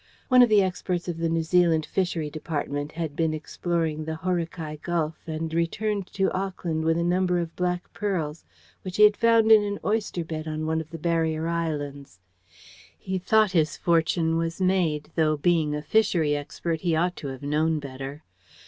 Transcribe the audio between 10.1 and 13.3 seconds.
bed on one of the Barrier Islands. He